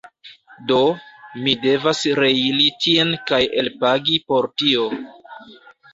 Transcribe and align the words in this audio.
Do, 0.71 0.77
mi 1.43 1.51
devas 1.65 2.01
reiri 2.21 2.67
tien 2.85 3.13
kaj 3.33 3.41
elpagi 3.65 4.19
por 4.33 4.49
tio 4.63 4.89